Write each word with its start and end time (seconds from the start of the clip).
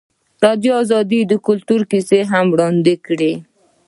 ازادي 0.47 0.85
راډیو 0.95 1.21
د 1.31 1.33
کلتور 1.47 1.81
کیسې 1.91 2.19
وړاندې 2.51 2.93
کړي. 3.05 3.33